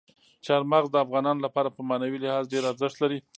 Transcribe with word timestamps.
چار 0.45 0.61
مغز 0.71 0.89
د 0.91 0.95
افغانانو 1.05 1.43
لپاره 1.45 1.69
په 1.75 1.81
معنوي 1.89 2.19
لحاظ 2.25 2.43
ډېر 2.53 2.63
ارزښت 2.71 2.97
لري. 3.03 3.19